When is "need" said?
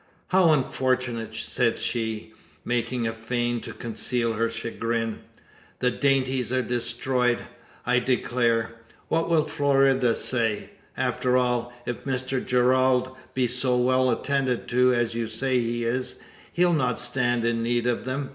17.61-17.85